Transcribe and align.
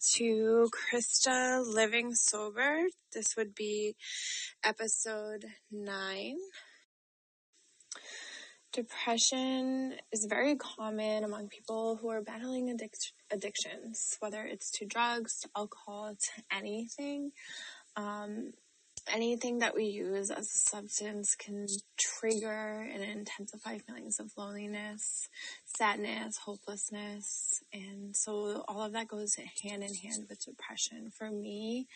to 0.00 0.70
Christa 0.72 1.64
Living 1.66 2.14
Sober. 2.14 2.82
This 3.12 3.36
would 3.36 3.54
be 3.54 3.96
episode 4.64 5.44
nine. 5.70 6.36
Depression 8.72 9.94
is 10.12 10.26
very 10.28 10.56
common 10.56 11.24
among 11.24 11.48
people 11.48 11.96
who 11.96 12.08
are 12.08 12.22
battling 12.22 12.68
addic- 12.68 13.12
addictions, 13.32 14.16
whether 14.20 14.44
it's 14.44 14.70
to 14.72 14.86
drugs, 14.86 15.40
to 15.40 15.48
alcohol, 15.56 16.14
to 16.14 16.42
anything. 16.56 17.32
Um, 17.96 18.52
anything 19.12 19.58
that 19.58 19.74
we 19.74 19.84
use 19.84 20.30
as 20.30 20.46
a 20.46 20.68
substance 20.70 21.34
can 21.34 21.66
trigger 21.98 22.88
and 22.92 23.02
intensify 23.02 23.78
feelings 23.78 24.18
of 24.20 24.30
loneliness, 24.36 25.28
sadness, 25.64 26.38
hopelessness. 26.38 27.62
And 27.72 28.14
so 28.16 28.64
all 28.68 28.82
of 28.82 28.92
that 28.92 29.08
goes 29.08 29.34
hand 29.62 29.82
in 29.82 29.94
hand 29.94 30.26
with 30.28 30.44
depression. 30.44 31.10
For 31.16 31.30
me, 31.30 31.86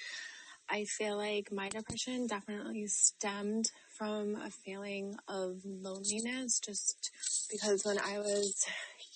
I 0.71 0.85
feel 0.85 1.17
like 1.17 1.53
my 1.53 1.69
depression 1.69 2.27
definitely 2.27 2.87
stemmed 2.87 3.71
from 3.97 4.37
a 4.37 4.51
feeling 4.51 5.17
of 5.29 5.61
loneliness 5.65 6.61
just 6.61 7.11
because 7.51 7.85
when 7.85 7.99
I 7.99 8.19
was 8.19 8.65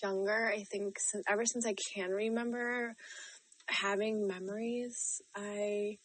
younger, 0.03 0.53
I 0.55 0.65
think 0.65 0.99
since, 0.99 1.25
ever 1.29 1.47
since 1.47 1.67
I 1.67 1.75
can 1.95 2.11
remember 2.11 2.95
having 3.69 4.27
memories, 4.27 5.23
I 5.35 5.99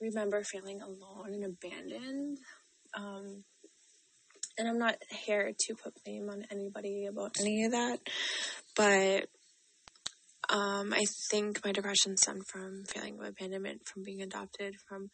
remember 0.00 0.42
feeling 0.42 0.80
alone 0.80 1.34
and 1.34 1.44
abandoned. 1.44 2.38
Um, 2.94 3.44
and 4.58 4.68
I'm 4.68 4.78
not 4.78 4.96
here 5.10 5.52
to 5.56 5.74
put 5.74 5.94
blame 6.04 6.28
on 6.30 6.44
anybody 6.50 7.06
about 7.06 7.36
any 7.40 7.64
of 7.64 7.72
that, 7.72 7.98
but 8.76 9.28
um, 10.50 10.94
I 10.94 11.04
think 11.30 11.64
my 11.64 11.72
depression 11.72 12.16
stemmed 12.16 12.46
from 12.46 12.84
feeling 12.86 13.18
of 13.20 13.26
abandonment, 13.26 13.86
from 13.86 14.02
being 14.02 14.22
adopted, 14.22 14.74
from 14.88 15.10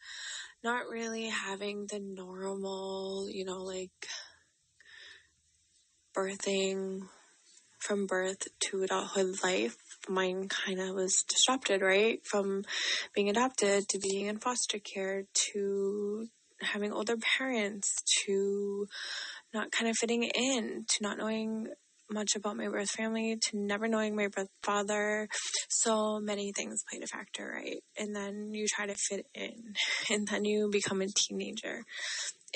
not 0.63 0.87
really 0.89 1.27
having 1.27 1.87
the 1.91 1.99
normal, 1.99 3.27
you 3.29 3.43
know, 3.43 3.57
like 3.57 3.91
birthing 6.15 7.01
from 7.85 8.07
birth 8.07 8.47
to 8.59 8.83
adulthood 8.83 9.35
life 9.43 9.77
mine 10.09 10.47
kind 10.47 10.79
of 10.79 10.95
was 10.95 11.23
disrupted, 11.27 11.81
right? 11.81 12.19
From 12.25 12.63
being 13.13 13.29
adopted 13.29 13.87
to 13.89 13.99
being 13.99 14.27
in 14.27 14.39
foster 14.39 14.79
care 14.79 15.23
to 15.51 16.27
having 16.61 16.91
older 16.91 17.15
parents 17.37 17.93
to 18.25 18.87
not 19.53 19.71
kind 19.71 19.89
of 19.89 19.97
fitting 19.97 20.23
in 20.23 20.85
to 20.87 20.97
not 21.01 21.17
knowing 21.17 21.67
much 22.09 22.35
about 22.35 22.55
my 22.55 22.67
birth 22.67 22.91
family 22.91 23.35
to 23.41 23.57
never 23.57 23.87
knowing 23.87 24.15
my 24.15 24.27
birth 24.27 24.49
father. 24.61 25.27
So 25.69 26.19
many 26.19 26.51
things 26.55 26.83
played 26.89 27.03
a 27.03 27.07
factor, 27.07 27.51
right? 27.55 27.81
And 27.97 28.15
then 28.15 28.53
you 28.53 28.67
try 28.67 28.85
to 28.85 28.95
fit 28.95 29.25
in 29.33 29.73
and 30.09 30.27
then 30.27 30.45
you 30.45 30.69
become 30.71 31.01
a 31.01 31.07
teenager 31.07 31.83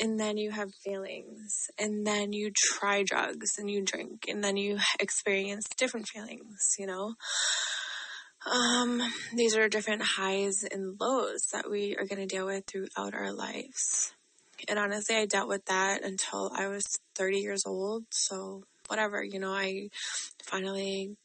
and 0.01 0.19
then 0.19 0.37
you 0.37 0.51
have 0.51 0.69
feelings 0.83 1.67
and 1.77 2.05
then 2.05 2.33
you 2.33 2.51
try 2.55 3.03
drugs 3.03 3.57
and 3.57 3.69
you 3.69 3.83
drink 3.83 4.25
and 4.27 4.43
then 4.43 4.57
you 4.57 4.77
experience 4.99 5.65
different 5.77 6.07
feelings 6.07 6.75
you 6.77 6.85
know? 6.85 7.13
Um, 8.49 9.01
these 9.35 9.55
are 9.57 9.67
different 9.67 10.01
highs 10.01 10.63
and 10.71 10.95
lows 10.99 11.47
that 11.51 11.69
we 11.69 11.95
are 11.97 12.05
going 12.05 12.25
to 12.25 12.35
deal 12.35 12.45
with 12.45 12.65
throughout 12.65 13.13
our 13.13 13.33
lives. 13.33 14.13
And 14.67 14.79
honestly 14.79 15.15
i 15.15 15.25
dealt 15.25 15.47
with 15.47 15.65
that 15.65 16.03
until 16.03 16.51
i 16.55 16.67
was 16.67 16.85
30 17.15 17.37
years 17.39 17.63
old 17.65 18.03
so 18.11 18.63
whatever 18.87 19.23
you 19.23 19.39
know 19.39 19.53
i 19.53 19.87
finally 20.43 21.15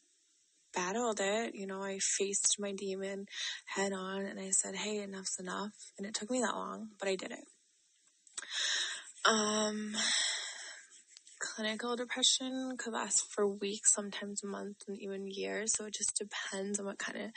battled 0.72 1.20
it 1.20 1.54
you 1.54 1.66
know? 1.66 1.82
I 1.82 1.98
faced 1.98 2.56
my 2.58 2.72
demon 2.72 3.26
head 3.74 3.92
on 3.92 4.24
and 4.24 4.38
i 4.38 4.50
said 4.50 4.76
hey 4.76 5.02
enough's 5.02 5.36
enough. 5.40 5.72
And 5.98 6.06
it 6.06 6.14
took 6.14 6.30
me 6.30 6.40
that 6.40 6.54
long 6.54 6.88
but 6.98 7.08
i 7.08 7.16
did 7.16 7.32
it 7.32 7.44
um, 9.24 9.94
clinical 11.40 11.96
depression 11.96 12.76
could 12.78 12.92
last 12.92 13.24
for 13.30 13.46
weeks, 13.46 13.94
sometimes 13.94 14.42
months, 14.44 14.84
and 14.88 14.98
even 15.00 15.28
years. 15.28 15.72
So 15.76 15.86
it 15.86 15.94
just 15.94 16.18
depends 16.18 16.78
on 16.78 16.86
what 16.86 16.98
kind 16.98 17.18
of 17.18 17.30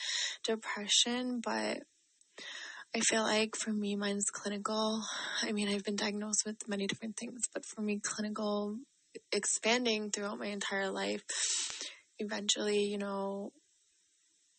depression. 0.44 1.42
But 1.44 1.80
I 2.96 3.00
feel 3.02 3.24
like 3.24 3.56
for 3.56 3.72
me, 3.72 3.96
mine's 3.96 4.30
clinical. 4.32 5.04
I 5.44 5.52
mean, 5.52 5.70
I've 5.70 5.84
been 5.84 5.96
diagnosed 5.96 6.44
with 6.46 6.58
many 6.68 6.88
different 6.88 7.18
things, 7.18 7.42
but 7.54 7.66
for 7.66 7.82
me, 7.82 8.00
clinical 8.02 8.78
expanding 9.32 10.12
throughout 10.12 10.40
my 10.40 10.48
entire 10.48 10.90
life, 10.90 11.24
eventually, 12.20 12.84
you 12.84 12.98
know, 12.98 13.52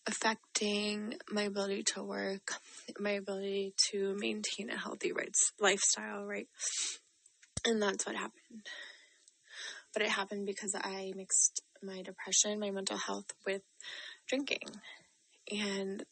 affecting 0.09 1.15
my 1.31 1.43
ability 1.43 1.83
to 1.83 2.03
work, 2.03 2.55
my 2.99 3.11
ability 3.11 3.75
to 3.91 4.17
maintain 4.19 4.71
a 4.71 4.79
healthy 4.79 5.13
lifestyle, 5.61 6.25
right? 6.25 6.49
And 7.67 7.81
that's 7.83 8.07
what 8.07 8.17
happened. 8.17 8.67
But 9.93 10.03
it 10.03 10.09
happened 10.09 10.47
because 10.47 10.75
I 10.75 11.13
mixed 11.15 11.61
my 11.83 12.03
depression, 12.03 12.59
my 12.59 12.71
mental 12.71 12.97
health 12.97 13.27
with 13.47 13.63
drinking. 14.27 14.69
And 15.53 16.05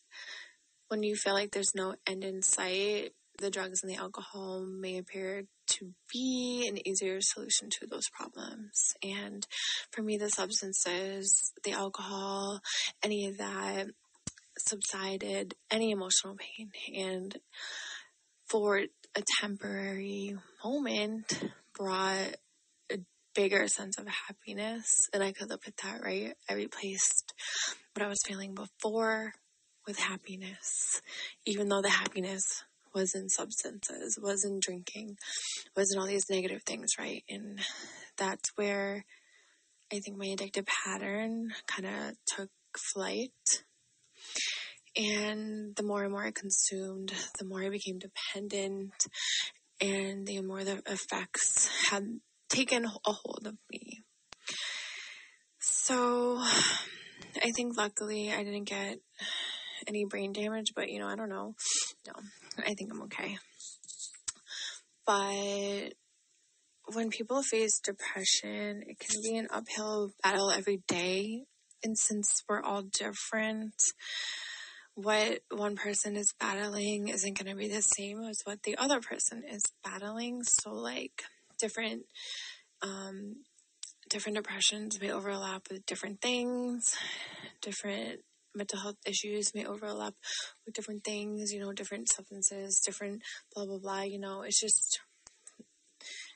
when 0.88 1.02
you 1.02 1.16
feel 1.16 1.34
like 1.34 1.52
there's 1.52 1.74
no 1.74 1.94
end 2.06 2.22
in 2.22 2.42
sight, 2.42 3.12
the 3.38 3.50
drugs 3.50 3.82
and 3.82 3.90
the 3.90 3.96
alcohol 3.96 4.60
may 4.60 4.98
appear 4.98 5.44
to 5.66 5.92
be 6.12 6.66
an 6.68 6.86
easier 6.86 7.18
solution 7.20 7.68
to 7.70 7.86
those 7.86 8.08
problems. 8.12 8.94
And 9.02 9.46
for 9.90 10.02
me, 10.02 10.16
the 10.16 10.28
substances, 10.28 11.52
the 11.64 11.72
alcohol, 11.72 12.60
any 13.02 13.26
of 13.26 13.38
that 13.38 13.86
subsided 14.58 15.54
any 15.70 15.90
emotional 15.90 16.36
pain. 16.36 16.70
And 16.96 17.36
for 18.48 18.78
a 18.78 19.22
temporary 19.40 20.36
moment 20.64 21.44
brought 21.76 22.36
a 22.90 22.98
bigger 23.34 23.66
sense 23.68 23.98
of 23.98 24.06
happiness. 24.06 25.08
And 25.12 25.22
I 25.22 25.32
could 25.32 25.50
live 25.50 25.60
with 25.64 25.76
that, 25.76 26.02
right? 26.02 26.34
I 26.48 26.54
replaced 26.54 27.34
what 27.94 28.04
I 28.04 28.08
was 28.08 28.20
feeling 28.26 28.54
before 28.54 29.32
with 29.86 29.98
happiness, 29.98 31.00
even 31.44 31.68
though 31.68 31.82
the 31.82 31.90
happiness 31.90 32.64
was 32.96 33.14
in 33.14 33.28
substances, 33.28 34.18
was 34.20 34.42
in 34.42 34.58
drinking, 34.58 35.18
was 35.76 35.92
in 35.92 36.00
all 36.00 36.06
these 36.06 36.30
negative 36.30 36.62
things, 36.64 36.92
right? 36.98 37.22
And 37.28 37.60
that's 38.16 38.50
where 38.56 39.04
I 39.92 40.00
think 40.00 40.16
my 40.16 40.26
addictive 40.26 40.66
pattern 40.66 41.50
kind 41.66 41.86
of 41.86 42.14
took 42.26 42.48
flight. 42.94 43.30
And 44.96 45.76
the 45.76 45.82
more 45.82 46.04
and 46.04 46.12
more 46.12 46.24
I 46.24 46.30
consumed, 46.30 47.12
the 47.38 47.44
more 47.44 47.62
I 47.62 47.68
became 47.68 47.98
dependent, 47.98 48.94
and 49.78 50.26
the 50.26 50.40
more 50.40 50.64
the 50.64 50.82
effects 50.86 51.68
had 51.90 52.20
taken 52.48 52.86
a 52.86 53.12
hold 53.12 53.42
of 53.46 53.56
me. 53.70 54.04
So 55.60 56.38
I 56.40 57.50
think 57.54 57.76
luckily 57.76 58.32
I 58.32 58.42
didn't 58.42 58.64
get 58.64 58.96
any 59.86 60.06
brain 60.06 60.32
damage, 60.32 60.72
but 60.74 60.88
you 60.88 60.98
know, 60.98 61.08
I 61.08 61.16
don't 61.16 61.28
know. 61.28 61.54
No, 62.06 62.14
I 62.64 62.74
think 62.74 62.92
I'm 62.92 63.02
okay. 63.02 63.38
But 65.06 65.94
when 66.92 67.10
people 67.10 67.42
face 67.42 67.80
depression, 67.80 68.82
it 68.86 68.98
can 68.98 69.20
be 69.22 69.36
an 69.36 69.48
uphill 69.52 70.12
battle 70.22 70.50
every 70.50 70.82
day. 70.88 71.44
And 71.82 71.98
since 71.98 72.42
we're 72.48 72.62
all 72.62 72.82
different, 72.82 73.74
what 74.94 75.40
one 75.50 75.76
person 75.76 76.16
is 76.16 76.34
battling 76.40 77.08
isn't 77.08 77.38
going 77.38 77.50
to 77.50 77.56
be 77.56 77.68
the 77.68 77.82
same 77.82 78.22
as 78.22 78.40
what 78.44 78.62
the 78.62 78.76
other 78.76 79.00
person 79.00 79.42
is 79.48 79.62
battling. 79.84 80.42
So, 80.42 80.72
like, 80.72 81.24
different, 81.58 82.04
um, 82.82 83.44
different 84.08 84.36
depressions 84.36 85.00
may 85.00 85.10
overlap 85.10 85.68
with 85.70 85.86
different 85.86 86.20
things, 86.20 86.96
different 87.60 88.20
mental 88.56 88.80
health 88.80 88.96
issues 89.06 89.54
may 89.54 89.64
overlap 89.64 90.14
with 90.64 90.74
different 90.74 91.04
things, 91.04 91.52
you 91.52 91.60
know, 91.60 91.72
different 91.72 92.08
substances, 92.10 92.80
different 92.84 93.22
blah, 93.54 93.66
blah, 93.66 93.78
blah. 93.78 94.02
You 94.02 94.18
know, 94.18 94.42
it's 94.42 94.60
just, 94.60 95.00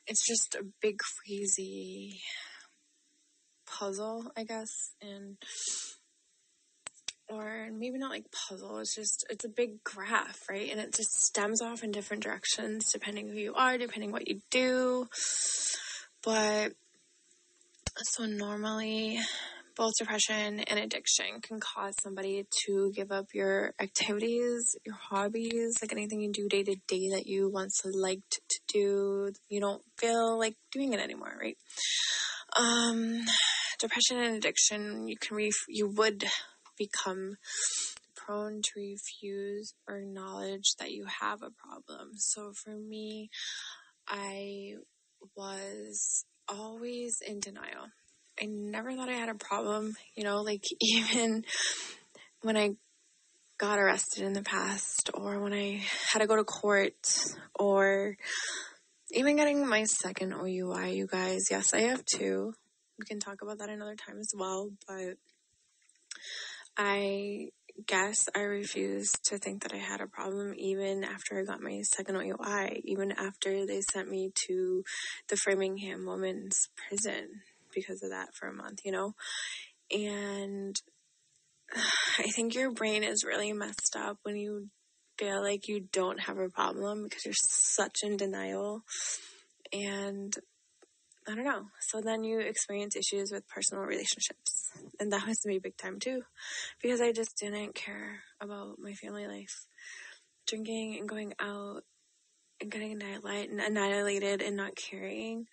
it's 0.07 0.27
just 0.27 0.55
a 0.55 0.65
big, 0.81 0.99
crazy 0.99 2.21
puzzle, 3.67 4.31
I 4.37 4.45
guess. 4.45 4.69
And, 5.01 5.37
or 7.29 7.69
maybe 7.73 7.99
not 7.99 8.11
like 8.11 8.27
puzzle, 8.49 8.79
it's 8.79 8.95
just, 8.95 9.25
it's 9.31 9.45
a 9.45 9.49
big 9.49 9.85
graph, 9.85 10.41
right? 10.49 10.71
And 10.71 10.81
it 10.81 10.95
just 10.95 11.23
stems 11.23 11.63
off 11.63 11.85
in 11.85 11.93
different 11.93 12.25
directions 12.25 12.93
depending 12.93 13.29
who 13.29 13.39
you 13.39 13.55
are, 13.55 13.79
depending 13.79 14.11
what 14.11 14.29
you 14.29 14.41
do. 14.51 15.09
But, 16.25 16.73
so 18.03 18.25
normally, 18.25 19.21
both 19.81 19.97
depression 19.99 20.61
and 20.61 20.79
addiction 20.79 21.41
can 21.41 21.59
cause 21.59 21.95
somebody 22.03 22.47
to 22.67 22.93
give 22.95 23.11
up 23.11 23.29
your 23.33 23.73
activities, 23.81 24.77
your 24.85 24.95
hobbies, 24.95 25.79
like 25.81 25.91
anything 25.93 26.21
you 26.21 26.31
do 26.31 26.51
day 26.51 26.63
to 26.63 26.77
day 26.87 27.09
that 27.09 27.27
you 27.27 27.49
once 27.49 27.81
liked 27.87 28.41
to 28.51 28.61
do. 28.69 29.33
You 29.49 29.59
don't 29.59 29.81
feel 29.97 30.39
like 30.39 30.55
doing 30.71 30.93
it 30.93 31.01
anymore, 31.01 31.35
right? 31.41 31.57
Um, 32.59 33.23
depression 33.79 34.19
and 34.19 34.37
addiction, 34.37 35.09
you 35.09 35.17
can 35.17 35.35
re- 35.35 35.51
you 35.67 35.89
would 35.89 36.27
become 36.77 37.37
prone 38.15 38.61
to 38.61 38.71
refuse 38.77 39.73
or 39.89 39.97
acknowledge 39.97 40.75
that 40.79 40.91
you 40.91 41.07
have 41.23 41.41
a 41.41 41.51
problem. 41.51 42.11
So 42.17 42.53
for 42.53 42.77
me, 42.77 43.31
I 44.07 44.75
was 45.35 46.27
always 46.51 47.23
in 47.27 47.41
denial. 47.41 47.87
I 48.41 48.47
never 48.47 48.95
thought 48.95 49.11
I 49.11 49.15
had 49.15 49.29
a 49.29 49.35
problem, 49.35 49.95
you 50.17 50.25
know, 50.25 50.41
like 50.41 50.65
even 50.81 51.45
when 52.43 52.57
I 52.57 52.71
got 53.59 53.79
arrested 53.79 54.25
in 54.25 54.33
the 54.33 54.43
past 54.43 55.11
or 55.13 55.41
when 55.41 55.53
I 55.53 55.83
had 56.11 56.21
to 56.21 56.27
go 56.27 56.37
to 56.37 56.45
court 56.45 56.95
or 57.55 58.17
even 59.13 59.37
getting 59.37 59.67
my 59.69 59.85
second 59.85 60.33
OUI, 60.33 60.95
you 60.95 61.07
guys. 61.07 61.49
Yes, 61.51 61.75
I 61.75 61.83
have 61.83 62.03
two. 62.05 62.55
We 62.99 63.05
can 63.05 63.19
talk 63.19 63.43
about 63.43 63.59
that 63.59 63.69
another 63.69 63.97
time 63.97 64.19
as 64.19 64.33
well, 64.35 64.71
but 64.89 65.17
I 66.77 67.49
guess 67.87 68.29
I 68.35 68.41
refused 68.41 69.19
to 69.25 69.39
think 69.39 69.63
that 69.63 69.75
I 69.75 69.79
had 69.79 70.01
a 70.01 70.07
problem 70.07 70.55
even 70.57 71.05
after 71.05 71.39
I 71.39 71.45
got 71.45 71.61
my 71.61 71.83
second 71.83 72.17
OUI, 72.17 72.81
even 72.85 73.13
after 73.13 73.67
they 73.67 73.81
sent 73.93 74.09
me 74.09 74.31
to 74.47 74.85
the 75.29 75.37
Framingham 75.37 76.07
Women's 76.07 76.69
Prison 76.77 77.43
because 77.75 78.03
of 78.03 78.11
that 78.11 78.35
for 78.35 78.49
a 78.49 78.53
month, 78.53 78.81
you 78.85 78.93
know? 78.93 79.15
And 79.91 80.77
I 82.19 82.29
think 82.35 82.55
your 82.55 82.71
brain 82.71 83.05
is 83.05 83.25
really 83.25 83.53
messed 83.53 83.97
up 83.97 84.19
when 84.23 84.37
you 84.37 84.69
feel 85.19 85.43
like 85.43 85.69
you 85.69 85.87
don't 85.93 86.21
have 86.21 86.39
a 86.39 86.49
problem 86.49 87.05
because 87.05 87.25
you're 87.25 87.35
such 87.37 87.99
in 88.03 88.17
denial. 88.17 88.83
And 89.73 90.35
I 91.29 91.35
don't 91.35 91.45
know. 91.45 91.67
So 91.81 92.01
then 92.01 92.25
you 92.25 92.41
experience 92.41 92.97
issues 92.97 93.31
with 93.31 93.47
personal 93.49 93.85
relationships. 93.85 94.71
And 94.99 95.13
that 95.13 95.27
was 95.27 95.45
me 95.45 95.59
big 95.59 95.77
time 95.77 96.01
too. 96.01 96.23
Because 96.83 97.01
I 97.01 97.13
just 97.13 97.37
didn't 97.37 97.75
care 97.75 98.23
about 98.41 98.79
my 98.79 98.95
family 98.95 99.27
life. 99.27 99.67
Drinking 100.47 100.97
and 100.99 101.09
going 101.09 101.35
out 101.39 101.85
and 102.61 102.71
getting 102.71 103.01
annihilated 103.03 104.43
and 104.43 104.57
not 104.57 104.77
caring 104.77 105.47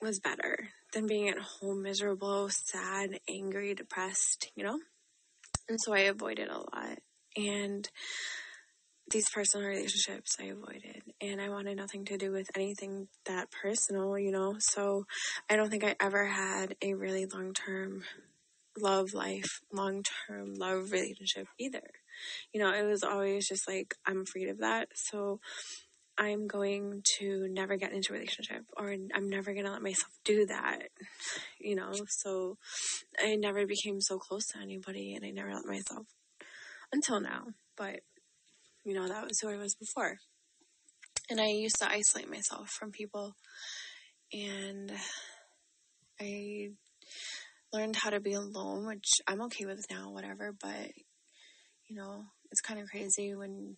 was 0.00 0.20
better 0.20 0.68
than 0.92 1.06
being 1.06 1.28
at 1.28 1.38
home 1.38 1.82
miserable, 1.82 2.48
sad, 2.50 3.20
angry, 3.28 3.74
depressed, 3.74 4.50
you 4.54 4.64
know? 4.64 4.78
And 5.68 5.80
so 5.80 5.92
I 5.92 6.00
avoided 6.00 6.48
a 6.48 6.58
lot. 6.58 6.98
And 7.36 7.88
these 9.10 9.30
personal 9.30 9.68
relationships 9.68 10.36
I 10.40 10.44
avoided 10.46 11.02
and 11.20 11.40
I 11.40 11.48
wanted 11.48 11.76
nothing 11.76 12.04
to 12.06 12.16
do 12.16 12.32
with 12.32 12.48
anything 12.56 13.08
that 13.26 13.50
personal, 13.50 14.18
you 14.18 14.32
know. 14.32 14.56
So 14.58 15.06
I 15.48 15.56
don't 15.56 15.70
think 15.70 15.84
I 15.84 15.94
ever 16.00 16.26
had 16.26 16.76
a 16.82 16.94
really 16.94 17.26
long 17.26 17.52
term 17.52 18.02
love 18.78 19.14
life, 19.14 19.60
long 19.72 20.02
term 20.26 20.54
love 20.54 20.90
relationship 20.92 21.46
either. 21.58 21.82
You 22.52 22.60
know, 22.60 22.72
it 22.72 22.84
was 22.84 23.02
always 23.02 23.48
just 23.48 23.68
like 23.68 23.94
I'm 24.04 24.22
afraid 24.22 24.48
of 24.48 24.58
that. 24.58 24.88
So 24.94 25.40
I'm 26.18 26.46
going 26.46 27.02
to 27.18 27.46
never 27.50 27.76
get 27.76 27.92
into 27.92 28.12
a 28.12 28.14
relationship 28.14 28.64
or 28.76 28.90
I'm 28.90 29.28
never 29.28 29.52
going 29.52 29.66
to 29.66 29.72
let 29.72 29.82
myself 29.82 30.12
do 30.24 30.46
that, 30.46 30.88
you 31.60 31.76
know. 31.76 31.92
So 32.08 32.56
I 33.22 33.36
never 33.36 33.66
became 33.66 34.00
so 34.00 34.18
close 34.18 34.46
to 34.48 34.58
anybody 34.58 35.14
and 35.14 35.24
I 35.24 35.30
never 35.30 35.52
let 35.52 35.66
myself 35.66 36.06
until 36.92 37.20
now. 37.20 37.48
But 37.76 38.00
you 38.86 38.94
know, 38.94 39.08
that 39.08 39.24
was 39.24 39.40
who 39.42 39.48
I 39.48 39.56
was 39.56 39.74
before. 39.74 40.18
And 41.28 41.40
I 41.40 41.48
used 41.48 41.80
to 41.80 41.90
isolate 41.90 42.30
myself 42.30 42.68
from 42.70 42.92
people. 42.92 43.34
And 44.32 44.92
I 46.20 46.70
learned 47.72 47.96
how 47.96 48.10
to 48.10 48.20
be 48.20 48.34
alone, 48.34 48.86
which 48.86 49.20
I'm 49.26 49.42
okay 49.42 49.66
with 49.66 49.84
now, 49.90 50.12
whatever. 50.12 50.54
But, 50.58 50.92
you 51.88 51.96
know, 51.96 52.26
it's 52.52 52.60
kind 52.60 52.78
of 52.78 52.88
crazy 52.88 53.34
when 53.34 53.76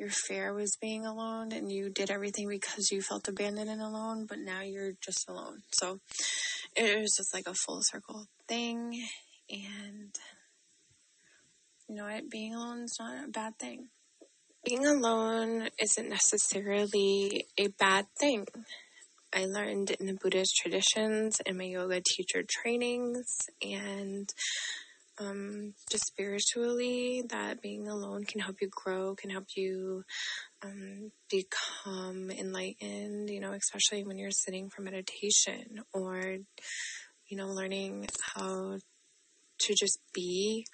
your 0.00 0.08
fear 0.08 0.54
was 0.54 0.76
being 0.80 1.04
alone 1.04 1.52
and 1.52 1.70
you 1.70 1.90
did 1.90 2.10
everything 2.10 2.48
because 2.48 2.90
you 2.90 3.02
felt 3.02 3.28
abandoned 3.28 3.68
and 3.68 3.82
alone, 3.82 4.26
but 4.26 4.38
now 4.38 4.62
you're 4.62 4.92
just 5.00 5.28
alone. 5.28 5.58
So 5.72 6.00
it 6.74 6.98
was 6.98 7.14
just 7.16 7.34
like 7.34 7.46
a 7.46 7.54
full 7.54 7.82
circle 7.82 8.26
thing. 8.48 9.00
And, 9.50 10.14
you 11.88 11.96
know 11.96 12.04
what? 12.04 12.30
Being 12.30 12.54
alone 12.54 12.84
is 12.84 12.96
not 12.98 13.24
a 13.26 13.28
bad 13.28 13.58
thing 13.58 13.88
being 14.64 14.86
alone 14.86 15.68
isn't 15.80 16.08
necessarily 16.08 17.46
a 17.56 17.68
bad 17.68 18.06
thing. 18.18 18.46
I 19.32 19.46
learned 19.46 19.92
in 19.92 20.06
the 20.06 20.18
Buddhist 20.20 20.56
traditions 20.56 21.40
and 21.46 21.56
my 21.56 21.64
yoga 21.64 22.02
teacher 22.04 22.42
trainings 22.46 23.38
and 23.62 24.28
um, 25.20 25.74
just 25.90 26.06
spiritually 26.06 27.22
that 27.28 27.60
being 27.60 27.88
alone 27.88 28.24
can 28.24 28.40
help 28.40 28.56
you 28.60 28.68
grow, 28.70 29.14
can 29.14 29.30
help 29.30 29.46
you 29.56 30.02
um, 30.64 31.12
become 31.30 32.30
enlightened, 32.30 33.28
you 33.28 33.40
know, 33.40 33.52
especially 33.52 34.04
when 34.04 34.18
you're 34.18 34.30
sitting 34.30 34.70
for 34.70 34.82
meditation 34.82 35.82
or, 35.92 36.36
you 37.28 37.36
know, 37.36 37.48
learning 37.48 38.08
how 38.34 38.78
to 39.58 39.74
just 39.78 40.00
be 40.14 40.66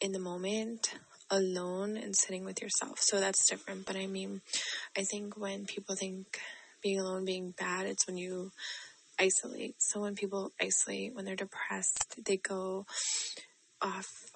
in 0.00 0.12
the 0.12 0.18
moment 0.18 0.94
alone 1.30 1.96
and 1.96 2.16
sitting 2.16 2.44
with 2.44 2.60
yourself. 2.60 2.98
So 2.98 3.20
that's 3.20 3.48
different. 3.48 3.86
But 3.86 3.96
I 3.96 4.06
mean, 4.06 4.40
I 4.96 5.02
think 5.02 5.38
when 5.38 5.66
people 5.66 5.94
think 5.94 6.40
being 6.82 6.98
alone 6.98 7.24
being 7.24 7.54
bad, 7.56 7.86
it's 7.86 8.06
when 8.06 8.16
you 8.16 8.50
isolate. 9.18 9.76
So 9.78 10.00
when 10.00 10.14
people 10.14 10.50
isolate, 10.60 11.14
when 11.14 11.24
they're 11.24 11.36
depressed, 11.36 12.16
they 12.24 12.36
go 12.36 12.86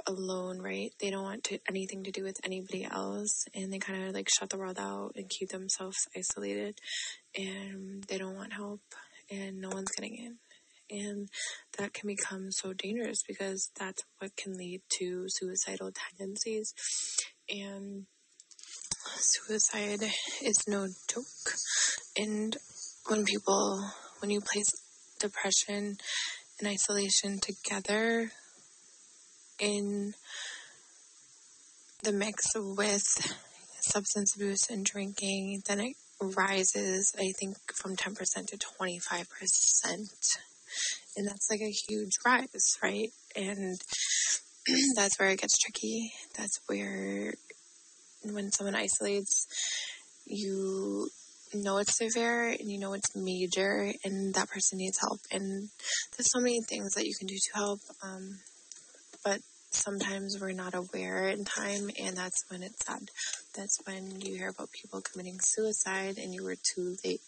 alone, 0.06 0.60
right? 0.60 0.92
They 1.00 1.10
don't 1.10 1.22
want 1.22 1.44
to, 1.44 1.58
anything 1.68 2.04
to 2.04 2.10
do 2.10 2.22
with 2.22 2.40
anybody 2.44 2.84
else 2.84 3.44
and 3.54 3.72
they 3.72 3.78
kind 3.78 4.04
of 4.04 4.14
like 4.14 4.28
shut 4.28 4.50
the 4.50 4.58
world 4.58 4.78
out 4.78 5.12
and 5.16 5.28
keep 5.28 5.50
themselves 5.50 5.96
isolated 6.16 6.78
and 7.36 8.04
they 8.04 8.18
don't 8.18 8.36
want 8.36 8.52
help 8.52 8.80
and 9.30 9.60
no 9.60 9.68
one's 9.68 9.90
getting 9.96 10.16
in. 10.16 10.36
And 10.88 11.28
that 11.78 11.92
can 11.92 12.06
become 12.06 12.52
so 12.52 12.72
dangerous 12.72 13.22
because 13.26 13.70
that's 13.78 14.04
what 14.18 14.36
can 14.36 14.56
lead 14.56 14.82
to 14.98 15.24
suicidal 15.28 15.90
tendencies. 15.92 16.72
And 17.48 18.06
suicide 19.16 20.02
is 20.42 20.62
no 20.68 20.86
joke. 21.08 21.54
And 22.16 22.56
when 23.08 23.24
people, 23.24 23.84
when 24.20 24.30
you 24.30 24.40
place 24.40 24.72
depression 25.18 25.96
and 26.58 26.68
isolation 26.68 27.40
together 27.40 28.30
in 29.58 30.14
the 32.02 32.12
mix 32.12 32.52
with 32.54 33.04
substance 33.80 34.34
abuse 34.36 34.68
and 34.70 34.84
drinking, 34.84 35.62
then 35.66 35.80
it 35.80 35.96
rises, 36.20 37.14
I 37.18 37.32
think, 37.38 37.56
from 37.74 37.96
10% 37.96 38.16
to 38.46 38.56
25% 38.56 40.06
and 41.16 41.26
that's 41.26 41.48
like 41.50 41.60
a 41.60 41.74
huge 41.88 42.12
rise, 42.24 42.78
right? 42.82 43.10
And 43.34 43.80
that's 44.96 45.18
where 45.18 45.30
it 45.30 45.40
gets 45.40 45.58
tricky. 45.58 46.12
That's 46.36 46.60
where 46.66 47.34
when 48.22 48.50
someone 48.52 48.74
isolates, 48.74 49.46
you 50.26 51.08
know 51.54 51.78
it's 51.78 51.96
severe 51.96 52.48
and 52.48 52.70
you 52.70 52.78
know 52.78 52.92
it's 52.92 53.14
major 53.14 53.92
and 54.04 54.34
that 54.34 54.50
person 54.50 54.78
needs 54.78 54.98
help. 55.00 55.20
And 55.30 55.68
there's 56.16 56.30
so 56.30 56.40
many 56.40 56.60
things 56.60 56.94
that 56.94 57.06
you 57.06 57.14
can 57.18 57.28
do 57.28 57.36
to 57.36 57.54
help. 57.54 57.80
Um, 58.02 58.38
but 59.26 59.40
sometimes 59.70 60.38
we're 60.40 60.52
not 60.52 60.72
aware 60.72 61.26
in 61.26 61.44
time 61.44 61.90
and 62.00 62.16
that's 62.16 62.44
when 62.48 62.62
it's 62.62 62.86
sad. 62.86 63.10
That's 63.56 63.80
when 63.84 64.20
you 64.20 64.36
hear 64.36 64.50
about 64.50 64.70
people 64.70 65.00
committing 65.00 65.40
suicide 65.40 66.16
and 66.16 66.32
you 66.32 66.44
were 66.44 66.54
too 66.54 66.96
late. 67.04 67.20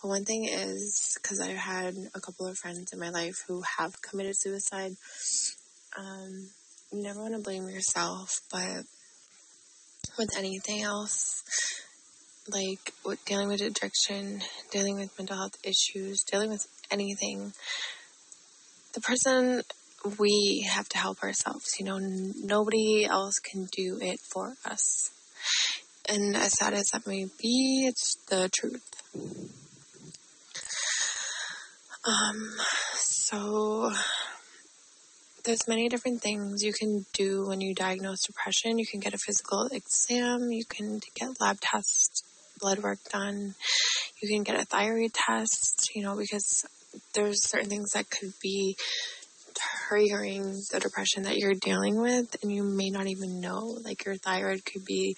But 0.00 0.08
one 0.08 0.24
thing 0.24 0.46
is, 0.46 1.18
because 1.20 1.38
I've 1.38 1.56
had 1.56 1.96
a 2.14 2.20
couple 2.20 2.46
of 2.46 2.56
friends 2.56 2.94
in 2.94 2.98
my 2.98 3.10
life 3.10 3.44
who 3.46 3.62
have 3.76 4.00
committed 4.00 4.36
suicide, 4.38 4.92
um, 5.98 6.48
you 6.92 7.02
never 7.02 7.20
want 7.20 7.34
to 7.34 7.42
blame 7.42 7.68
yourself, 7.68 8.40
but 8.50 8.84
with 10.18 10.30
anything 10.34 10.80
else, 10.80 11.42
like 12.48 12.94
with 13.04 13.22
dealing 13.26 13.48
with 13.48 13.60
addiction, 13.60 14.40
dealing 14.72 14.94
with 14.94 15.18
mental 15.18 15.36
health 15.36 15.58
issues, 15.62 16.22
dealing 16.22 16.48
with 16.48 16.66
anything, 16.90 17.52
the 18.94 19.02
person 19.02 19.62
we 20.18 20.68
have 20.70 20.88
to 20.90 20.98
help 20.98 21.22
ourselves. 21.22 21.74
You 21.78 21.86
know, 21.86 21.98
nobody 21.98 23.04
else 23.04 23.38
can 23.38 23.68
do 23.72 23.98
it 24.00 24.20
for 24.20 24.54
us. 24.64 25.10
And 26.08 26.36
as 26.36 26.58
sad 26.58 26.74
as 26.74 26.86
that 26.92 27.06
may 27.06 27.26
be, 27.40 27.86
it's 27.86 28.16
the 28.28 28.48
truth. 28.48 28.82
Um, 32.04 32.54
so 32.94 33.92
there's 35.44 35.68
many 35.68 35.88
different 35.88 36.22
things 36.22 36.62
you 36.62 36.72
can 36.72 37.04
do 37.12 37.46
when 37.46 37.60
you 37.60 37.74
diagnose 37.74 38.24
depression. 38.24 38.78
You 38.78 38.86
can 38.86 39.00
get 39.00 39.14
a 39.14 39.18
physical 39.18 39.66
exam, 39.66 40.50
you 40.50 40.64
can 40.64 41.00
get 41.14 41.40
lab 41.40 41.58
tests, 41.60 42.22
blood 42.60 42.78
work 42.78 42.98
done, 43.10 43.54
you 44.20 44.28
can 44.28 44.42
get 44.42 44.60
a 44.60 44.64
thyroid 44.64 45.12
test, 45.14 45.90
you 45.94 46.02
know, 46.02 46.16
because 46.16 46.64
there's 47.14 47.46
certain 47.46 47.68
things 47.68 47.92
that 47.92 48.10
could 48.10 48.32
be 48.42 48.76
triggering 49.88 50.68
the 50.70 50.80
depression 50.80 51.22
that 51.24 51.36
you're 51.36 51.54
dealing 51.54 52.00
with 52.00 52.36
and 52.42 52.52
you 52.52 52.62
may 52.62 52.90
not 52.90 53.06
even 53.06 53.40
know. 53.40 53.78
Like 53.84 54.04
your 54.04 54.16
thyroid 54.16 54.64
could 54.64 54.84
be 54.84 55.16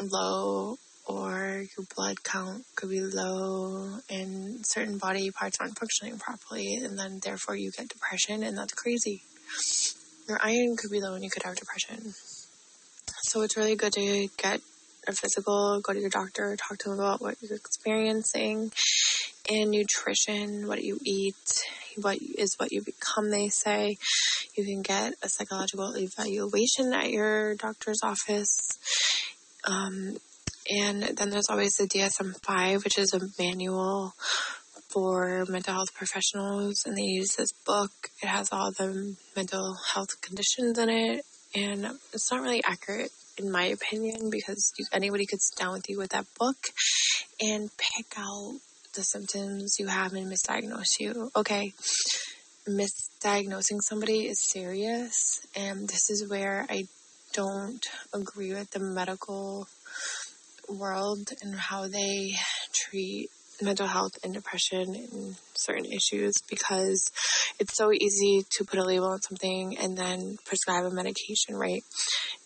low 0.00 0.76
or 1.06 1.64
your 1.76 1.86
blood 1.96 2.22
count 2.22 2.64
could 2.76 2.90
be 2.90 3.00
low 3.00 3.98
and 4.08 4.64
certain 4.64 4.98
body 4.98 5.30
parts 5.30 5.58
aren't 5.60 5.78
functioning 5.78 6.18
properly 6.18 6.74
and 6.82 6.98
then 6.98 7.18
therefore 7.22 7.56
you 7.56 7.70
get 7.76 7.88
depression 7.88 8.42
and 8.42 8.56
that's 8.56 8.74
crazy. 8.74 9.22
Your 10.28 10.38
iron 10.40 10.76
could 10.76 10.90
be 10.90 11.00
low 11.00 11.14
and 11.14 11.24
you 11.24 11.30
could 11.30 11.42
have 11.42 11.56
depression. 11.56 12.14
So 13.24 13.42
it's 13.42 13.56
really 13.56 13.76
good 13.76 13.92
to 13.94 14.28
get 14.36 14.60
a 15.08 15.12
physical, 15.12 15.80
go 15.80 15.92
to 15.92 16.00
your 16.00 16.10
doctor, 16.10 16.56
talk 16.56 16.78
to 16.78 16.90
them 16.90 16.98
about 16.98 17.20
what 17.20 17.36
you're 17.40 17.56
experiencing 17.56 18.70
and 19.50 19.70
nutrition, 19.70 20.66
what 20.66 20.82
you 20.82 20.98
eat, 21.04 21.62
what 22.00 22.18
is 22.20 22.54
what 22.56 22.72
you 22.72 22.82
become, 22.82 23.30
they 23.30 23.48
say. 23.48 23.96
You 24.56 24.64
can 24.64 24.82
get 24.82 25.14
a 25.22 25.28
psychological 25.28 25.96
evaluation 25.96 26.92
at 26.92 27.10
your 27.10 27.54
doctor's 27.56 28.00
office. 28.02 28.78
Um, 29.64 30.16
and 30.70 31.02
then 31.02 31.30
there's 31.30 31.48
always 31.50 31.74
the 31.74 31.88
DSM 31.88 32.34
5, 32.44 32.84
which 32.84 32.98
is 32.98 33.12
a 33.14 33.20
manual 33.38 34.14
for 34.90 35.44
mental 35.48 35.74
health 35.74 35.94
professionals. 35.94 36.84
And 36.86 36.96
they 36.96 37.02
use 37.02 37.36
this 37.36 37.52
book. 37.66 37.90
It 38.22 38.28
has 38.28 38.50
all 38.52 38.70
the 38.70 39.16
mental 39.34 39.76
health 39.92 40.20
conditions 40.20 40.78
in 40.78 40.88
it. 40.88 41.24
And 41.54 41.86
it's 42.12 42.30
not 42.30 42.42
really 42.42 42.62
accurate, 42.64 43.10
in 43.36 43.50
my 43.50 43.64
opinion, 43.64 44.30
because 44.30 44.72
you, 44.78 44.86
anybody 44.92 45.26
could 45.26 45.42
sit 45.42 45.58
down 45.58 45.72
with 45.72 45.88
you 45.88 45.98
with 45.98 46.10
that 46.10 46.26
book 46.38 46.56
and 47.40 47.70
pick 47.76 48.06
out 48.16 48.54
the 48.94 49.02
symptoms 49.02 49.76
you 49.78 49.86
have 49.86 50.12
and 50.12 50.30
misdiagnose 50.30 51.00
you. 51.00 51.30
Okay, 51.34 51.72
misdiagnosing 52.68 53.80
somebody 53.80 54.26
is 54.26 54.40
serious, 54.40 55.46
and 55.56 55.88
this 55.88 56.10
is 56.10 56.28
where 56.28 56.66
I 56.68 56.84
don't 57.32 57.86
agree 58.12 58.52
with 58.52 58.70
the 58.70 58.80
medical 58.80 59.66
world 60.68 61.30
and 61.42 61.54
how 61.54 61.88
they 61.88 62.32
treat 62.72 63.30
mental 63.60 63.86
health 63.86 64.12
and 64.24 64.34
depression 64.34 64.94
and 64.94 65.36
certain 65.54 65.86
issues 65.86 66.34
because 66.48 67.10
it's 67.58 67.76
so 67.76 67.92
easy 67.92 68.44
to 68.50 68.64
put 68.64 68.78
a 68.78 68.84
label 68.84 69.06
on 69.06 69.22
something 69.22 69.78
and 69.78 69.96
then 69.96 70.36
prescribe 70.44 70.84
a 70.84 70.90
medication, 70.90 71.54
right? 71.54 71.84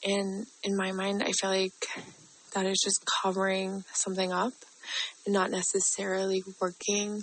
And 0.05 0.47
in 0.62 0.76
my 0.76 0.93
mind, 0.93 1.23
I 1.23 1.33
feel 1.33 1.50
like 1.50 1.87
that 2.55 2.67
is 2.67 2.81
just 2.85 3.05
covering 3.23 3.85
something 3.93 4.33
up 4.33 4.53
and 5.25 5.35
not 5.35 5.50
necessarily 5.50 6.43
working 6.61 7.23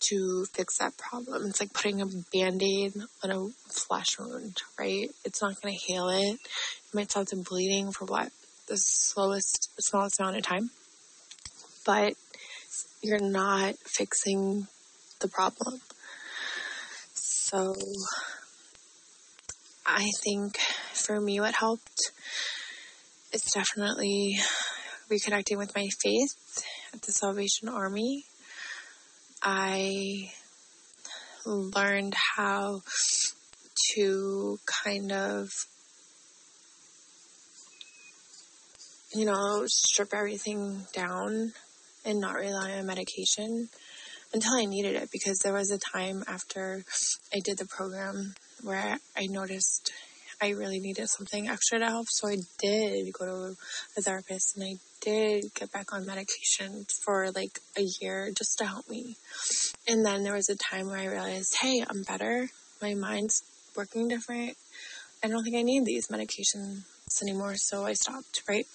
to 0.00 0.46
fix 0.52 0.78
that 0.78 0.96
problem. 0.96 1.46
It's 1.46 1.60
like 1.60 1.72
putting 1.72 2.00
a 2.00 2.06
band 2.32 2.62
aid 2.62 2.94
on 3.22 3.30
a 3.30 3.48
flesh 3.68 4.18
wound, 4.18 4.58
right? 4.78 5.08
It's 5.24 5.40
not 5.40 5.60
going 5.60 5.74
to 5.74 5.80
heal 5.80 6.08
it. 6.08 6.34
It 6.34 6.94
might 6.94 7.10
stop 7.10 7.26
the 7.26 7.36
bleeding 7.36 7.92
for 7.92 8.04
what? 8.04 8.30
The 8.68 8.76
slowest, 8.76 9.70
smallest 9.78 10.20
amount 10.20 10.36
of 10.36 10.42
time. 10.42 10.70
But 11.86 12.14
you're 13.02 13.18
not 13.18 13.76
fixing 13.84 14.66
the 15.20 15.28
problem. 15.28 15.80
So 17.14 17.74
I 19.86 20.10
think 20.22 20.56
for 20.92 21.20
me, 21.20 21.40
what 21.40 21.54
helped 21.54 22.10
is 23.32 23.42
definitely 23.54 24.38
reconnecting 25.10 25.58
with 25.58 25.74
my 25.74 25.88
faith 26.02 26.64
at 26.92 27.02
the 27.02 27.12
Salvation 27.12 27.68
Army. 27.68 28.24
I 29.42 30.30
learned 31.44 32.14
how 32.36 32.80
to 33.94 34.58
kind 34.84 35.12
of, 35.12 35.50
you 39.14 39.26
know, 39.26 39.64
strip 39.66 40.14
everything 40.14 40.86
down 40.92 41.52
and 42.04 42.20
not 42.20 42.34
rely 42.34 42.72
on 42.72 42.86
medication 42.86 43.68
until 44.32 44.54
I 44.54 44.64
needed 44.64 44.96
it 44.96 45.10
because 45.12 45.38
there 45.38 45.52
was 45.52 45.70
a 45.70 45.78
time 45.78 46.24
after 46.26 46.84
I 47.32 47.40
did 47.44 47.58
the 47.58 47.66
program 47.66 48.34
where 48.62 48.98
I 49.16 49.26
noticed 49.26 49.92
I 50.40 50.50
really 50.50 50.80
needed 50.80 51.08
something 51.08 51.48
extra 51.48 51.78
to 51.78 51.86
help. 51.86 52.06
So 52.10 52.28
I 52.28 52.36
did 52.58 53.12
go 53.12 53.26
to 53.26 53.56
a 53.96 54.02
therapist 54.02 54.56
and 54.56 54.64
I 54.64 54.74
did 55.00 55.54
get 55.54 55.72
back 55.72 55.92
on 55.92 56.06
medication 56.06 56.86
for 57.04 57.30
like 57.30 57.58
a 57.76 57.84
year 58.00 58.30
just 58.36 58.58
to 58.58 58.66
help 58.66 58.88
me. 58.88 59.16
And 59.88 60.04
then 60.04 60.22
there 60.22 60.34
was 60.34 60.48
a 60.48 60.56
time 60.56 60.86
where 60.86 60.98
I 60.98 61.06
realized, 61.06 61.54
hey, 61.60 61.84
I'm 61.88 62.02
better. 62.02 62.48
My 62.80 62.94
mind's 62.94 63.42
working 63.76 64.08
different. 64.08 64.56
I 65.22 65.28
don't 65.28 65.42
think 65.42 65.56
I 65.56 65.62
need 65.62 65.84
these 65.84 66.08
medications 66.08 66.82
anymore. 67.22 67.54
So 67.56 67.86
I 67.86 67.94
stopped, 67.94 68.42
right? 68.48 68.66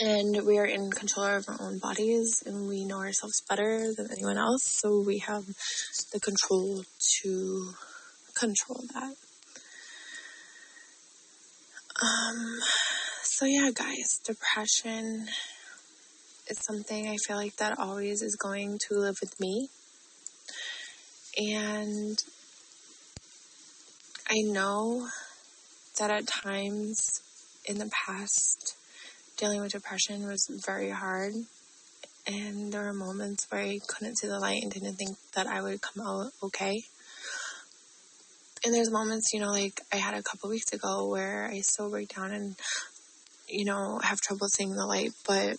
And 0.00 0.46
we 0.46 0.58
are 0.58 0.64
in 0.64 0.90
control 0.90 1.26
of 1.26 1.44
our 1.48 1.56
own 1.60 1.78
bodies 1.78 2.42
and 2.46 2.68
we 2.68 2.84
know 2.84 2.98
ourselves 2.98 3.42
better 3.48 3.92
than 3.96 4.08
anyone 4.12 4.38
else. 4.38 4.62
So 4.64 5.02
we 5.04 5.18
have 5.18 5.44
the 6.12 6.20
control 6.20 6.84
to 7.22 7.72
control 8.34 8.84
that. 8.94 9.14
Um, 12.00 12.60
so 13.22 13.44
yeah, 13.44 13.70
guys, 13.74 14.20
depression 14.24 15.26
is 16.46 16.58
something 16.60 17.08
I 17.08 17.16
feel 17.26 17.36
like 17.36 17.56
that 17.56 17.78
always 17.78 18.22
is 18.22 18.36
going 18.36 18.78
to 18.88 18.94
live 18.94 19.16
with 19.20 19.38
me. 19.40 19.68
And 21.36 22.22
I 24.30 24.36
know 24.44 25.08
that 25.98 26.10
at 26.12 26.28
times 26.28 27.20
in 27.64 27.78
the 27.78 27.90
past, 28.06 28.76
dealing 29.36 29.60
with 29.60 29.72
depression 29.72 30.28
was 30.28 30.48
very 30.64 30.90
hard. 30.90 31.32
And 32.28 32.72
there 32.72 32.84
were 32.84 32.92
moments 32.92 33.46
where 33.50 33.62
I 33.62 33.80
couldn't 33.88 34.18
see 34.18 34.28
the 34.28 34.38
light 34.38 34.62
and 34.62 34.70
didn't 34.70 34.94
think 34.94 35.16
that 35.34 35.48
I 35.48 35.62
would 35.62 35.80
come 35.80 36.06
out 36.06 36.30
okay 36.44 36.82
and 38.68 38.76
there's 38.76 38.90
moments, 38.90 39.32
you 39.32 39.40
know, 39.40 39.48
like 39.48 39.80
I 39.90 39.96
had 39.96 40.12
a 40.12 40.22
couple 40.22 40.50
weeks 40.50 40.74
ago 40.74 41.08
where 41.08 41.46
I 41.50 41.60
still 41.60 41.88
break 41.88 42.14
down 42.14 42.32
and, 42.32 42.54
you 43.48 43.64
know, 43.64 43.98
have 44.02 44.20
trouble 44.20 44.46
seeing 44.46 44.74
the 44.74 44.84
light. 44.84 45.12
But 45.26 45.56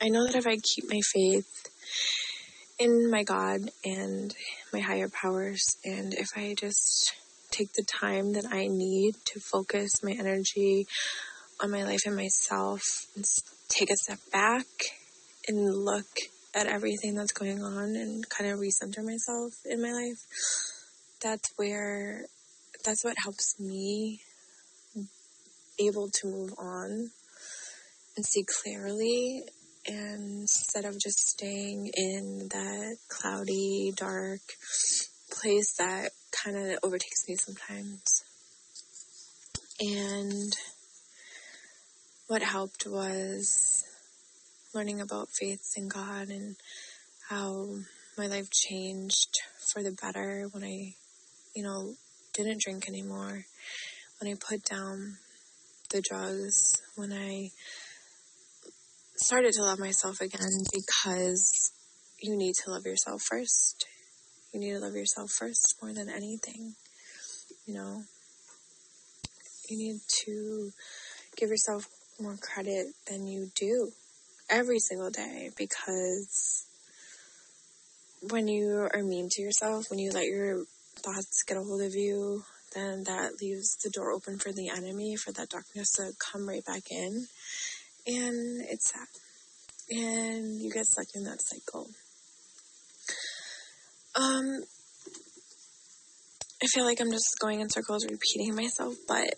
I 0.00 0.08
know 0.08 0.24
that 0.24 0.36
if 0.36 0.46
I 0.46 0.58
keep 0.58 0.88
my 0.88 1.00
faith 1.12 1.66
in 2.78 3.10
my 3.10 3.24
God 3.24 3.72
and 3.84 4.32
my 4.72 4.78
higher 4.78 5.08
powers, 5.08 5.78
and 5.84 6.14
if 6.14 6.28
I 6.36 6.54
just 6.56 7.12
take 7.50 7.72
the 7.72 7.82
time 7.82 8.34
that 8.34 8.46
I 8.48 8.68
need 8.68 9.16
to 9.24 9.40
focus 9.40 10.04
my 10.04 10.12
energy 10.12 10.86
on 11.60 11.72
my 11.72 11.82
life 11.82 12.02
and 12.06 12.14
myself 12.14 13.08
and 13.16 13.24
take 13.68 13.90
a 13.90 13.96
step 13.96 14.20
back 14.32 14.66
and 15.48 15.74
look 15.74 16.06
at 16.54 16.68
everything 16.68 17.16
that's 17.16 17.32
going 17.32 17.64
on 17.64 17.96
and 17.96 18.28
kind 18.28 18.48
of 18.48 18.60
recenter 18.60 19.04
myself 19.04 19.54
in 19.64 19.82
my 19.82 19.90
life 19.90 20.24
that's 21.20 21.52
where 21.56 22.24
that's 22.84 23.04
what 23.04 23.16
helps 23.22 23.58
me 23.60 24.20
able 25.78 26.08
to 26.08 26.26
move 26.26 26.52
on 26.58 27.10
and 28.16 28.26
see 28.26 28.44
clearly 28.44 29.42
and 29.86 30.42
instead 30.42 30.84
of 30.84 30.98
just 30.98 31.18
staying 31.18 31.90
in 31.94 32.48
that 32.50 32.96
cloudy 33.08 33.92
dark 33.96 34.40
place 35.30 35.74
that 35.78 36.10
kind 36.32 36.56
of 36.56 36.78
overtakes 36.82 37.26
me 37.28 37.34
sometimes. 37.34 38.24
And 39.80 40.52
what 42.26 42.42
helped 42.42 42.86
was 42.86 43.84
learning 44.74 45.00
about 45.00 45.28
faith 45.30 45.72
in 45.76 45.88
God 45.88 46.28
and 46.28 46.56
how 47.28 47.68
my 48.18 48.26
life 48.26 48.50
changed 48.50 49.40
for 49.72 49.82
the 49.82 49.92
better 49.92 50.48
when 50.52 50.62
I 50.62 50.94
you 51.54 51.62
know, 51.62 51.94
didn't 52.32 52.60
drink 52.60 52.88
anymore, 52.88 53.44
when 54.20 54.32
I 54.32 54.36
put 54.36 54.64
down 54.64 55.16
the 55.90 56.00
drugs, 56.00 56.80
when 56.96 57.12
I 57.12 57.50
started 59.16 59.52
to 59.54 59.62
love 59.62 59.78
myself 59.78 60.20
again 60.20 60.64
because 60.72 61.72
you 62.20 62.36
need 62.36 62.54
to 62.64 62.70
love 62.70 62.86
yourself 62.86 63.22
first. 63.22 63.86
You 64.52 64.60
need 64.60 64.72
to 64.72 64.80
love 64.80 64.94
yourself 64.94 65.30
first 65.30 65.76
more 65.82 65.92
than 65.92 66.08
anything. 66.08 66.74
You 67.66 67.74
know, 67.74 68.02
you 69.68 69.76
need 69.76 70.00
to 70.24 70.70
give 71.36 71.50
yourself 71.50 71.86
more 72.20 72.36
credit 72.40 72.88
than 73.08 73.26
you 73.26 73.50
do 73.54 73.92
every 74.48 74.78
single 74.78 75.10
day 75.10 75.50
because 75.56 76.66
when 78.28 78.48
you 78.48 78.88
are 78.92 79.02
mean 79.02 79.28
to 79.30 79.42
yourself, 79.42 79.90
when 79.90 79.98
you 79.98 80.10
let 80.10 80.26
your 80.26 80.64
thoughts 80.96 81.44
get 81.46 81.56
a 81.56 81.62
hold 81.62 81.82
of 81.82 81.94
you, 81.94 82.44
then 82.74 83.04
that 83.04 83.40
leaves 83.40 83.76
the 83.82 83.90
door 83.90 84.12
open 84.12 84.38
for 84.38 84.52
the 84.52 84.68
enemy, 84.68 85.16
for 85.16 85.32
that 85.32 85.48
darkness 85.48 85.92
to 85.92 86.12
come 86.32 86.48
right 86.48 86.64
back 86.64 86.82
in. 86.90 87.26
And 88.06 88.62
it's 88.68 88.92
sad. 88.92 89.08
And 89.90 90.60
you 90.60 90.70
get 90.70 90.86
stuck 90.86 91.06
in 91.14 91.24
that 91.24 91.40
cycle. 91.40 91.88
Um, 94.14 94.62
I 96.62 96.66
feel 96.66 96.84
like 96.84 97.00
I'm 97.00 97.10
just 97.10 97.38
going 97.40 97.60
in 97.60 97.70
circles 97.70 98.06
repeating 98.06 98.54
myself, 98.54 98.94
but 99.08 99.34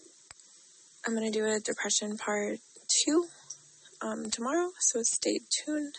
I'm 1.06 1.14
going 1.14 1.30
to 1.30 1.38
do 1.38 1.46
a 1.46 1.60
depression 1.60 2.16
part 2.16 2.58
two 3.04 3.26
um, 4.00 4.30
tomorrow, 4.30 4.70
so 4.80 5.00
stay 5.02 5.38
tuned. 5.64 5.94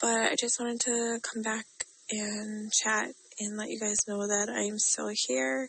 But 0.00 0.32
I 0.32 0.34
just 0.38 0.60
wanted 0.60 0.80
to 0.80 1.20
come 1.22 1.42
back 1.42 1.66
and 2.10 2.72
chat 2.72 3.08
and 3.40 3.56
let 3.56 3.70
you 3.70 3.78
guys 3.78 3.96
know 4.06 4.26
that 4.26 4.48
I 4.48 4.62
am 4.62 4.78
still 4.78 5.10
here. 5.26 5.68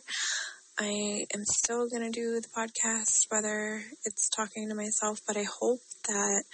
I 0.78 1.26
am 1.34 1.44
still 1.44 1.88
going 1.88 2.02
to 2.02 2.10
do 2.10 2.40
the 2.40 2.48
podcast, 2.48 3.26
whether 3.30 3.82
it's 4.04 4.28
talking 4.28 4.68
to 4.68 4.74
myself, 4.74 5.20
but 5.26 5.36
I 5.36 5.44
hope 5.60 5.80
that 6.06 6.44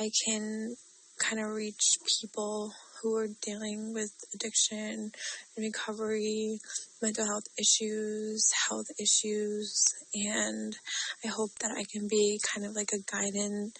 I 0.00 0.10
can 0.26 0.74
kind 1.18 1.42
of 1.42 1.50
reach 1.50 1.98
people 2.20 2.72
who 3.02 3.16
are 3.16 3.28
dealing 3.42 3.92
with 3.92 4.10
addiction 4.34 5.12
and 5.56 5.64
recovery, 5.64 6.58
mental 7.02 7.26
health 7.26 7.44
issues, 7.58 8.50
health 8.68 8.86
issues, 8.98 9.84
and 10.14 10.76
I 11.24 11.28
hope 11.28 11.50
that 11.60 11.72
I 11.72 11.84
can 11.92 12.08
be 12.08 12.40
kind 12.54 12.66
of 12.66 12.74
like 12.74 12.90
a 12.92 13.02
guided, 13.10 13.72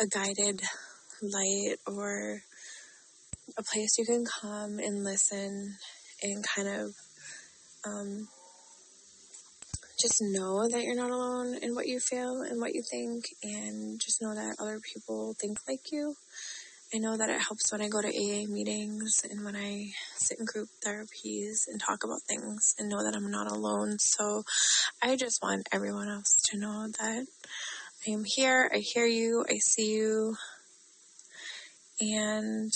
a 0.00 0.06
guided 0.06 0.62
light 1.22 1.76
or 1.86 2.42
a 3.56 3.62
place 3.62 3.98
you 3.98 4.06
can 4.06 4.24
come 4.24 4.78
and 4.78 5.04
listen 5.04 5.76
and 6.24 6.44
kind 6.44 6.68
of 6.68 6.94
um, 7.86 8.28
just 10.00 10.20
know 10.20 10.68
that 10.68 10.82
you're 10.82 10.96
not 10.96 11.10
alone 11.10 11.54
in 11.62 11.74
what 11.74 11.86
you 11.86 12.00
feel 12.00 12.42
and 12.42 12.60
what 12.60 12.74
you 12.74 12.82
think, 12.82 13.24
and 13.42 14.00
just 14.00 14.20
know 14.20 14.34
that 14.34 14.56
other 14.58 14.80
people 14.80 15.34
think 15.40 15.58
like 15.68 15.92
you. 15.92 16.16
I 16.94 16.98
know 16.98 17.16
that 17.16 17.30
it 17.30 17.40
helps 17.40 17.72
when 17.72 17.80
I 17.82 17.88
go 17.88 18.00
to 18.00 18.08
AA 18.08 18.46
meetings 18.46 19.22
and 19.28 19.44
when 19.44 19.56
I 19.56 19.90
sit 20.16 20.38
in 20.38 20.44
group 20.44 20.68
therapies 20.86 21.66
and 21.66 21.80
talk 21.80 22.04
about 22.04 22.22
things 22.28 22.74
and 22.78 22.88
know 22.88 23.02
that 23.02 23.16
I'm 23.16 23.30
not 23.30 23.50
alone. 23.50 23.98
So 23.98 24.44
I 25.02 25.16
just 25.16 25.42
want 25.42 25.68
everyone 25.72 26.08
else 26.08 26.36
to 26.50 26.58
know 26.58 26.86
that 27.00 27.26
I 28.06 28.10
am 28.10 28.22
here, 28.24 28.70
I 28.72 28.78
hear 28.78 29.06
you, 29.06 29.44
I 29.48 29.56
see 29.58 29.92
you, 29.92 30.36
and 32.00 32.70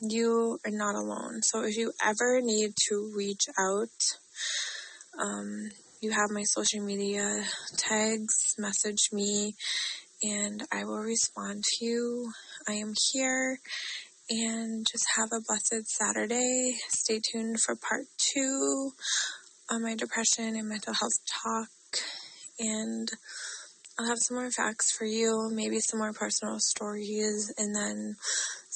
you 0.00 0.58
are 0.64 0.70
not 0.70 0.94
alone. 0.94 1.42
So 1.42 1.62
if 1.64 1.76
you 1.76 1.92
ever 2.02 2.40
need 2.40 2.72
to 2.88 3.12
reach 3.16 3.46
out, 3.58 3.88
um, 5.20 5.70
you 6.00 6.10
have 6.10 6.30
my 6.30 6.42
social 6.42 6.84
media 6.84 7.44
tags, 7.76 8.54
message 8.58 9.08
me, 9.12 9.54
and 10.22 10.62
I 10.72 10.84
will 10.84 11.00
respond 11.00 11.64
to 11.64 11.84
you. 11.84 12.32
I 12.68 12.74
am 12.74 12.94
here, 13.12 13.58
and 14.28 14.86
just 14.90 15.06
have 15.16 15.30
a 15.32 15.40
blessed 15.46 15.86
Saturday. 15.86 16.76
Stay 16.88 17.20
tuned 17.20 17.60
for 17.60 17.76
part 17.76 18.04
two 18.18 18.90
on 19.70 19.82
my 19.82 19.94
depression 19.94 20.56
and 20.56 20.68
mental 20.68 20.94
health 20.94 21.18
talk, 21.26 21.68
and 22.58 23.10
I'll 23.98 24.08
have 24.08 24.18
some 24.18 24.36
more 24.36 24.50
facts 24.50 24.90
for 24.90 25.04
you, 25.04 25.50
maybe 25.52 25.78
some 25.78 26.00
more 26.00 26.12
personal 26.12 26.58
stories, 26.58 27.52
and 27.56 27.74
then 27.74 28.16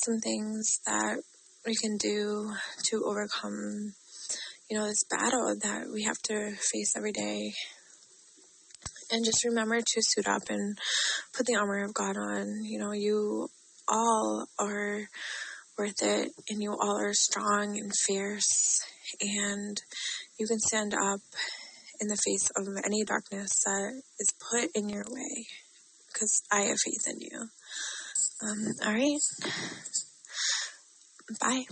some 0.05 0.19
things 0.19 0.81
that 0.87 1.19
we 1.67 1.75
can 1.75 1.97
do 1.97 2.53
to 2.85 3.05
overcome, 3.05 3.95
you 4.71 4.79
know, 4.79 4.87
this 4.87 5.05
battle 5.11 5.55
that 5.63 5.87
we 5.93 6.05
have 6.05 6.19
to 6.25 6.53
face 6.57 6.95
every 6.97 7.13
day. 7.13 7.53
And 9.11 9.25
just 9.25 9.45
remember 9.45 9.79
to 9.79 10.03
suit 10.03 10.29
up 10.29 10.43
and 10.51 10.79
put 11.35 11.47
the 11.47 11.57
armor 11.57 11.85
of 11.85 11.95
God 11.95 12.17
on. 12.17 12.65
You 12.65 12.79
know, 12.79 12.93
you 12.93 13.49
all 13.89 14.47
are 14.59 15.09
worth 15.79 16.03
it, 16.03 16.31
and 16.51 16.63
you 16.63 16.73
all 16.73 16.99
are 16.99 17.15
strong 17.15 17.79
and 17.79 17.93
fierce, 18.07 18.81
and 19.21 19.81
you 20.39 20.47
can 20.47 20.59
stand 20.59 20.93
up 20.93 21.21
in 22.01 22.09
the 22.09 22.19
face 22.25 22.51
of 22.57 22.67
any 22.85 23.05
darkness 23.05 23.51
that 23.65 24.03
is 24.21 24.33
put 24.51 24.71
in 24.75 24.89
your 24.89 25.05
way 25.09 25.47
because 26.13 26.43
I 26.51 26.63
have 26.63 26.79
faith 26.85 27.07
in 27.07 27.21
you. 27.21 27.49
Um, 28.41 28.75
all 28.85 28.93
right. 28.93 29.21
Bye. 31.41 31.65